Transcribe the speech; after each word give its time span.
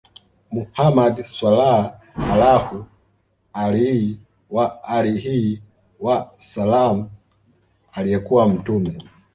Muhammad 0.57 1.15
Swalla 1.31 1.75
Allaahu 2.31 2.77
alayhi 3.61 4.11
wa 4.49 4.65
aalihi 4.95 5.61
wa 5.99 6.31
sallam 6.37 7.09
aliyekuwa 7.93 8.47
mtume 8.49 8.97